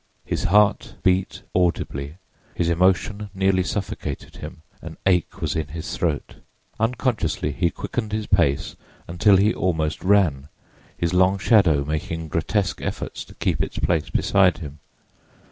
[0.25, 2.15] His heart beat audibly,
[2.55, 6.37] his emotion nearly suffocated him; an ache was in his throat.
[6.79, 8.75] Unconsciously he quickened his pace
[9.07, 10.47] until he almost ran,
[10.97, 14.79] his long shadow making grotesque efforts to keep its place beside him.